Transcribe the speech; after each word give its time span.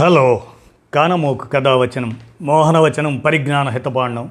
Hello 0.00 0.42
కానమోకు 0.94 1.48
కథావచనం 1.48 2.16
మోహనవచనం 2.42 3.18
పరిజ్ఞాన 3.18 3.68
హితపాండం 3.68 4.30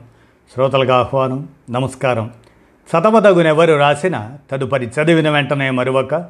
శ్రోతలకు 0.53 0.91
ఆహ్వానం 0.91 1.49
నమస్కారం. 1.69 2.31
చదవదగునెవరు 2.75 3.73
రాసిన 3.73 4.31
తదుపరి 4.51 4.85
చదివిన 4.85 5.29
వెంటనే 5.29 5.69
మరొక 5.69 6.29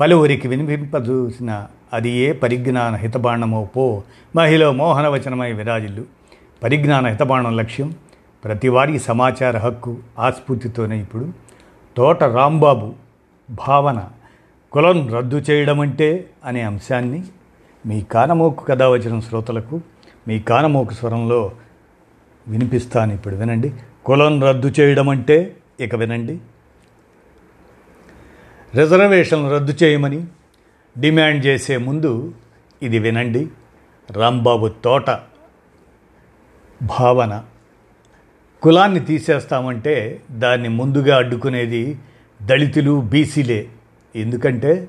పలువురికి 0.00 0.48
వినిపింపజూసిన 0.48 1.66
అది 1.92 2.10
ఏ 2.10 2.32
పరిజ్ఞాన 2.32 2.94
హితబాండమో 2.94 3.68
పో 3.76 4.02
మహిళ 4.36 4.68
మోహనవచనమై 4.68 5.52
విరాజిల్లు. 5.52 6.04
పరిజ్ఞాన 6.62 7.06
హితబాండం 7.06 7.56
లక్ష్యం 7.56 7.94
ప్రతివారీ 8.44 8.98
సమాచార 8.98 9.58
హక్కు 9.58 9.96
ఆస్ఫూర్తితోనే 10.18 11.00
ఇప్పుడు. 11.00 11.28
తోట 11.96 12.24
రాంబాబు 12.24 12.92
భావన 13.50 14.04
కులం 14.72 15.14
రద్దు 15.14 15.36
చేయడం 15.36 15.80
అంటే 15.80 16.30
అనే 16.44 16.62
అంశాన్ని 16.62 17.24
మీ 17.86 18.02
కానమోకు 18.02 18.64
కథ 18.64 18.82
వచ్చిన 18.82 19.20
శ్రోతలకు 19.20 19.80
మీ 20.28 20.38
కానమోకు 20.40 20.92
స్వరంలో 20.92 21.52
వినిపిస్తాను 22.48 23.12
ఇప్పుడు 23.12 23.36
వినండి. 23.36 23.72
కులం 24.04 24.44
రద్దు 24.44 24.72
చేయడం 24.80 25.08
అంటే 25.08 25.56
ఇక 25.80 25.94
వినండి. 25.94 26.38
రిజర్వేషన్లు 28.74 29.54
రద్దు 29.54 29.84
చేయమని 29.84 30.26
డిమాండ్ 30.98 31.46
చేసే 31.46 31.76
ముందు 31.76 32.34
ఇది 32.82 32.98
వినండి. 32.98 33.48
రాంబాబు 34.10 34.68
తోట 34.68 35.10
భావన. 36.82 37.44
కులాన్ని 38.62 39.00
తీసేస్తామంటే 39.00 40.22
దాన్ని 40.30 40.68
ముందుగా 40.68 41.16
అడ్డుకునేది 41.16 41.98
దళితులు 42.42 43.00
బీసీలే. 43.00 43.68
ఎందుకంటే 44.16 44.88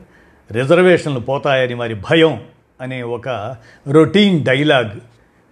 రిజర్వేషన్లు 0.51 1.19
పోతాయని 1.19 1.75
మరి 1.75 1.93
భయం. 1.93 2.41
అనే 2.81 3.03
ఒక 3.03 3.55
రొటీన్ 3.91 4.45
డైలాగ్ 4.45 4.99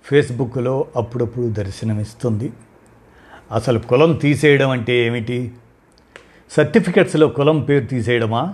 ఫేస్బుక్లో 0.03 0.87
అప్పుడప్పుడు 0.95 1.47
దర్శనమిస్తుంది. 1.47 2.53
అసలు 3.51 3.79
కులం 3.79 4.13
తీసేయడం 4.13 4.69
అంటే 4.69 4.93
ఏమిటి? 4.93 5.51
సర్టిఫికెట్స్లో 6.51 7.27
కులం 7.27 7.61
పేరు 7.61 7.85
తీసేయడమా? 7.85 8.53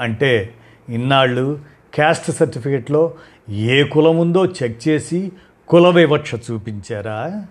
అంటే 0.00 0.54
ఇన్నాళ్ళు 0.88 1.60
క్యాస్ట్ 1.94 2.30
సర్టిఫికెట్లో 2.30 3.14
ఏ 3.48 3.82
కులం 3.82 4.18
ఉందో 4.18 4.46
చెక్ 4.46 4.88
చేసి 4.88 5.32
కుల 5.68 5.88
వివక్ష 5.88 6.34
చూపించారా? 6.34 7.46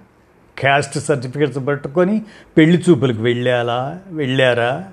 క్యాస్ట్ 0.58 1.00
సర్టిఫికెట్స్ 1.00 1.68
పట్టుకొని 1.68 2.22
పెళ్ళి 2.58 2.84
చూపులకు 2.90 3.22
వెళ్ళాలా? 3.22 4.02
వెళ్ళారా? 4.08 4.86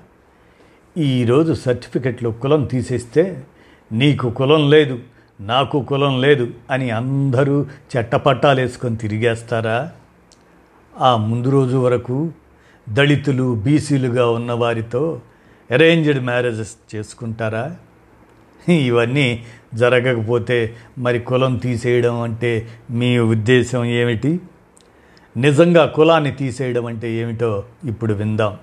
ఈరోజు 0.97 1.53
సర్టిఫికెట్లో 1.53 2.31
కులం 2.31 2.63
తీసేస్తే 2.63 3.43
నీకు 3.91 4.29
కులం 4.29 4.69
లేదు. 4.69 4.99
నాకు 5.39 5.81
కులం 5.81 6.21
లేదు 6.21 6.53
అని 6.71 6.91
అందరూ 6.91 7.65
చెట్టపట్టాలు 7.97 8.61
వేసుకొని 8.61 8.97
తిరిగేస్తారా? 8.97 9.91
ఆ 10.97 11.17
ముందు 11.17 11.49
రోజు 11.49 11.77
వరకు 11.77 12.31
దళితులు 12.89 13.55
బీసీలుగా 13.55 14.29
ఉన్నవారితో 14.29 15.21
అరేంజ్డ్ 15.71 16.19
మ్యారేజెస్ 16.19 16.95
చేసుకుంటారా? 16.95 17.75
ఇవన్నీ 18.69 19.45
జరగకపోతే 19.73 20.75
మరి 20.97 21.19
కులం 21.19 21.55
తీసేయడం 21.55 22.21
అంటే 22.21 22.67
మీ 22.91 23.19
ఉద్దేశం 23.19 23.85
ఏమిటి? 23.85 24.39
నిజంగా 25.37 25.85
కులాన్ని 25.85 26.31
తీసేయడం 26.31 26.85
అంటే 26.85 27.11
ఏమిటో 27.11 27.63
ఇప్పుడు 27.85 28.13
విందాం. 28.13 28.57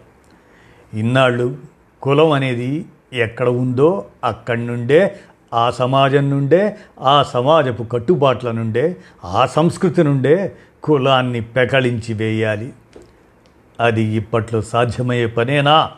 ఇన్నాళ్ళు 0.94 1.56
కులం 2.02 2.32
అనేది 2.32 2.84
ఎక్కడ 3.12 3.48
ఉందో 3.48 4.04
అక్కడి 4.24 4.66
నుండే 4.66 5.20
ఆ 5.52 5.70
సమాజం 5.70 6.30
నుండే 6.30 6.76
ఆ 7.00 7.22
సమాజపు 7.22 7.82
కట్టుబాట్ల 7.82 8.50
నుండే 8.50 8.96
ఆ 9.24 9.46
సంస్కృతి 9.46 10.04
నుండే 10.04 10.56
కులాన్ని 10.84 11.40
పెకళించి 11.40 12.14
వేయాలి. 12.14 12.72
అది 13.80 14.02
ఇప్పట్లో 14.02 14.62
సాధ్యమయ్యే 14.62 15.26
పనేనా 15.26 15.90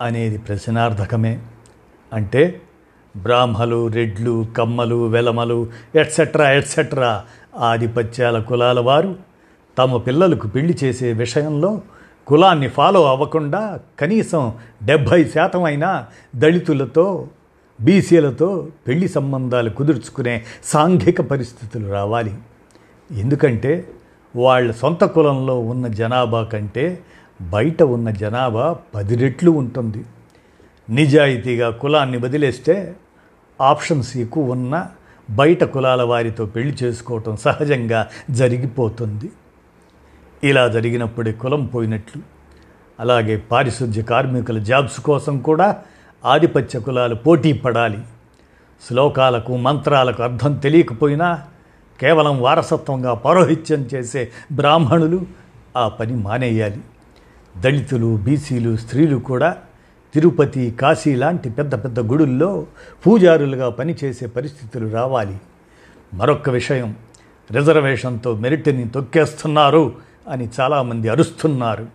అనేది 0.00 0.38
ప్రశ్నార్థకమే. 0.38 1.40
అంటే 2.12 2.60
బ్రాహ్మలు 3.16 3.86
రెడ్లు 3.86 4.46
కమ్మలు 4.58 5.08
వెలమలు 5.08 5.66
ఎట్సెట్రా 5.94 6.50
ఎట్సెట్రా 6.50 7.24
ఆధిపత్యాల 7.58 8.40
కులాల 8.40 8.80
వారు 8.80 9.16
తమ 9.78 9.96
పిల్లలకు 9.96 10.48
పెళ్ళి 10.48 10.78
చేసే 10.84 11.12
విషయంలో 11.12 11.80
కులాన్ని 12.26 12.68
ఫాలో 12.68 13.08
అవ్వకుండా 13.08 13.80
కనీసం 14.00 14.54
డెబ్భై 14.82 15.24
శాతం 15.24 15.64
అయినా 15.64 16.06
దళితులతో 16.36 17.28
బీసీలతో 17.80 18.68
పెళ్ళి 18.88 19.08
సంబంధాలు 19.08 19.70
కుదుర్చుకునే 19.70 20.44
సాంఘిక 20.64 21.20
పరిస్థితులు 21.20 21.90
రావాలి. 21.90 22.34
ఎందుకంటే 23.10 23.88
వాళ్ళ 24.36 24.72
సొంత 24.72 25.04
కులంలో 25.04 25.60
ఉన్న 25.60 25.86
జనాభా 25.86 26.44
కంటే 26.44 26.98
బయట 27.42 27.82
ఉన్న 27.82 28.10
జనాభా 28.10 28.76
పది 28.94 29.16
రెట్లు 29.16 29.50
ఉంటుంది. 29.50 30.04
నిజాయితీగా 30.90 31.70
కులాన్ని 31.70 32.18
వదిలేస్తే 32.18 32.96
ఆప్షన్స్ 33.60 34.16
ఎక్కువ 34.16 34.50
ఉన్న 34.50 34.86
బయట 35.30 35.64
కులాల 35.64 36.02
వారితో 36.02 36.46
పెళ్ళి 36.46 36.76
చేసుకోవటం 36.82 37.36
సహజంగా 37.36 38.08
జరిగిపోతుంది. 38.30 39.30
ఇలా 40.44 40.68
జరిగినప్పుడే 40.68 41.32
కులం 41.32 41.66
పోయినట్లు. 41.66 42.22
అలాగే 43.00 43.36
పారిశుద్ధ్య 43.36 44.02
కార్మికుల 44.02 44.58
జాబ్స్ 44.58 45.00
కోసం 45.00 45.38
కూడా 45.38 45.76
ఆధిపత్య 46.26 46.80
కులాలు 46.80 47.14
పోటీ 47.14 47.52
పడాలి 47.52 47.98
శ్లోకాలకు 48.88 49.56
మంత్రాలకు 49.56 50.22
అర్థం 50.22 50.54
తెలియకపోయినా 50.54 51.42
కేవలం 52.00 52.42
వారసత్వంగా 52.42 53.14
పౌరోహిత్యం 53.14 53.88
చేసే 53.94 54.32
బ్రాహ్మణులు 54.52 55.26
ఆ 55.76 55.88
పని 55.88 56.14
మానేయాలి. 56.16 56.80
దళితులు 57.56 58.16
బీసీలు 58.16 58.76
స్త్రీలు 58.76 59.16
కూడా 59.16 59.56
తిరుపతి 60.14 60.70
కాశీ 60.70 61.14
లాంటి 61.14 61.50
పెద్ద 61.50 61.84
పెద్ద 61.84 62.00
గుడుల్లో 62.00 62.66
పూజారులుగా 63.06 63.68
పనిచేసే 63.68 64.26
పరిస్థితులు 64.26 64.88
రావాలి. 64.88 65.38
మరొక 66.14 66.50
విషయం 66.50 66.96
రిజర్వేషన్తో 67.50 68.34
మెరిట్ని 68.34 68.88
తొక్కేస్తున్నారు 68.88 69.92
అని 70.28 70.48
చాలామంది 70.60 71.08
అరుస్తున్నారు. 71.08 71.86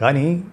కానీ 0.00 0.44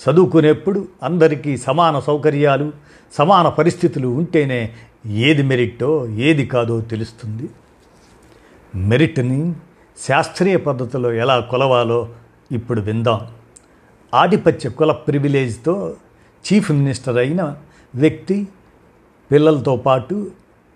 చదువుకునేప్పుడు 0.00 0.88
అందరికీ 1.02 1.56
సమాన 1.56 1.98
సౌకర్యాలు 1.98 2.72
సమాన 3.12 3.48
పరిస్థితులు 3.48 4.08
ఉంటేనే 4.08 4.74
ఏది 5.06 5.42
మెరిట్టో 5.42 6.06
ఏది 6.06 6.46
కాదో 6.46 6.80
తెలుస్తుంది. 6.80 7.48
మెరిట్ని 8.74 9.54
శాస్త్రీయ 10.08 10.56
పద్ధతిలో 10.56 11.12
ఎలా 11.12 11.40
కొలవాలో 11.40 12.08
ఇప్పుడు 12.52 12.80
విందాం. 12.80 13.20
ఆధిపత్య 14.14 14.70
కుల 14.70 14.92
ప్రివిలేజ్తో 14.92 15.94
చీఫ్ 16.44 16.70
మినిస్టర్ 16.70 17.18
అయిన 17.18 17.56
వ్యక్తి 17.94 18.48
పిల్లలతో 19.30 19.76
పాటు 19.76 20.30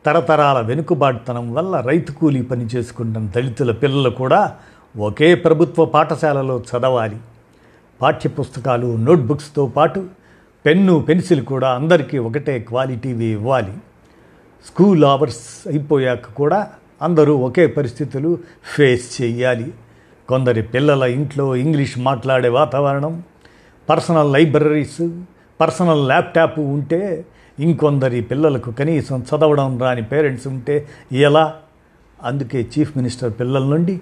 తరతరాల 0.06 0.60
వెనుకబాటుతనం 0.60 1.54
వల్ల 1.54 1.80
రైతు 1.80 2.12
కూలీ 2.12 2.42
పని 2.42 2.66
చేసుకుంటున్న 2.66 3.28
దళితుల 3.28 3.72
పిల్లలు 3.72 4.10
కూడా 4.10 4.56
ఒకే 4.96 5.34
ప్రభుత్వ 5.34 5.84
పాఠశాలలో 5.84 6.62
చదవాలి. 6.70 7.16
పాఠ్యపుస్తకాలు 8.02 8.96
నోట్బుక్స్తో 8.96 9.66
పాటు 9.66 10.06
పెన్ను 10.66 11.00
పెన్సిల్ 11.00 11.44
కూడా 11.44 11.68
అందరికీ 11.70 12.18
ఒకటే 12.18 12.58
క్వాలిటీవి 12.58 13.24
ఇవ్వాలి. 13.24 13.72
స్కూల్ 14.66 15.04
అవర్స్ 15.04 15.68
అయిపోయాక 15.68 16.26
కూడా 16.36 16.70
అందరూ 17.02 17.36
ఒకే 17.36 17.66
పరిస్థితులు 17.66 18.38
ఫేస్ 18.76 19.22
చేయాలి 19.22 19.72
కొందరి 20.28 20.62
పిల్లల 20.62 21.02
ఇంట్లో 21.02 21.56
ఇంగ్లీష్ 21.56 21.98
మాట్లాడే 21.98 22.48
వాతావరణం 22.48 23.22
పర్సనల్ 23.88 24.32
లైబ్రరీస్ 24.32 25.08
పర్సనల్ 25.60 26.06
ల్యాప్టాప్ 26.06 26.58
ఉంటే 26.58 27.24
ఇంకొందరి 27.58 28.20
పిల్లలకు 28.20 28.70
కనీసం 28.70 29.24
చదవడం 29.30 29.78
రాని 29.78 30.02
పేరెంట్స్ 30.02 30.46
ఉంటే 30.46 30.88
ఎలా? 31.12 31.54
అందుకే 32.22 32.68
చీఫ్ 32.78 32.96
మినిస్టర్ 32.96 33.32
పిల్లల 33.40 33.64
నుండి 33.64 34.00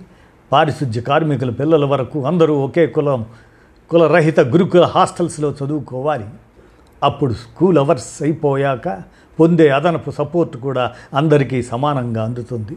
పారిశుద్ధ్య 0.52 1.00
కార్మికుల 1.00 1.50
పిల్లల 1.50 1.84
వరకు 1.84 2.26
అందరూ 2.26 2.54
ఒకే 2.54 2.86
కులం 2.86 3.26
కులరహిత 3.90 4.40
గురుకుల 4.40 4.84
హాస్టల్స్లో 4.84 5.54
చదువుకోవాలి. 5.64 6.24
అప్పుడు 7.02 7.32
స్కూల్ 7.32 7.78
అవర్స్ 7.78 8.22
అయిపోయాక 8.22 9.02
పొందే 9.40 9.68
అదనపు 9.68 10.10
సపోర్ట్ 10.10 10.56
కూడా 10.56 10.92
అందరికీ 11.14 11.62
సమానంగా 11.62 12.24
అందుతుంది. 12.24 12.76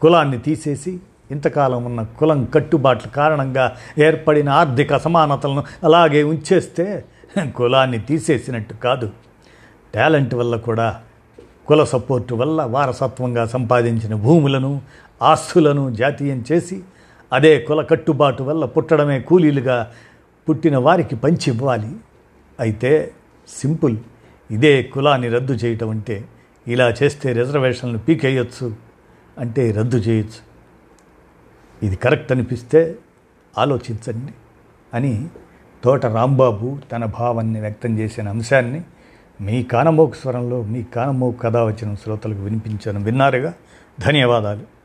కులాన్ని 0.00 0.38
తీసేసి 0.38 1.00
ఇంతకాలం 1.30 1.84
ఉన్న 1.84 2.02
కులం 2.02 2.44
కట్టుబాట్ల 2.44 3.08
కారణంగా 3.08 3.76
ఏర్పడిన 3.98 4.48
ఆర్థిక 4.48 4.92
అసమానతలను 4.92 5.64
అలాగే 5.84 6.22
ఉంచేస్తే 6.22 7.04
కులాన్ని 7.56 7.98
తీసేసినట్టు 7.98 8.74
కాదు. 8.74 9.10
టాలెంట్ 9.94 10.34
వల్ల 10.34 10.56
కూడా 10.56 11.00
కుల 11.66 11.84
సపోర్టు 11.84 12.34
వల్ల 12.34 12.62
వారసత్వంగా 12.62 13.46
సంపాదించిన 13.46 14.14
భూములను 14.14 14.80
ఆస్తులను 15.22 15.94
జాతీయం 15.94 16.44
చేసి 16.52 16.82
అదే 17.32 17.58
కుల 17.58 17.82
కట్టుబాటు 17.82 18.42
వల్ల 18.42 18.64
పుట్టడమే 18.64 19.20
కూలీలుగా 19.20 19.90
పుట్టిన 20.48 20.76
వారికి 20.76 21.16
పంచి 21.16 21.50
ఇవ్వాలి. 21.50 21.96
అయితే 22.60 23.12
సింపుల్. 23.48 23.96
ఇదే 24.50 24.82
కులాన్ని 24.82 25.28
రద్దు 25.28 25.52
చేయటం 25.52 25.90
అంటే 25.90 26.24
ఇలా 26.68 26.94
చేస్తే 27.02 27.32
రిజర్వేషన్లు 27.32 27.98
పీకేయచ్చు 27.98 28.76
అంటే 29.38 29.70
రద్దు 29.70 29.96
చేయొచ్చు. 29.96 30.46
ఇది 31.86 31.96
కరెక్ట్ 31.96 32.32
అనిపిస్తే 32.32 32.98
ఆలోచించండి 33.58 34.32
అని 34.94 35.28
తోట 35.84 36.06
రాంబాబు 36.06 36.78
తన 36.92 37.04
భావాన్ని 37.04 37.60
వ్యక్తం 37.60 37.98
చేసిన 37.98 38.28
అంశాన్ని 38.28 38.82
మీ 39.40 39.62
కానమోకు 39.62 40.14
స్వరంలో 40.14 40.62
మీ 40.62 40.82
కానమోకు 40.82 41.38
కథ 41.38 41.56
వచ్చిన 41.56 41.94
శ్రోతలకు 41.94 42.42
వినిపించాను 42.42 43.04
విన్నారుగా? 43.04 43.54
ధన్యవాదాలు. 44.00 44.75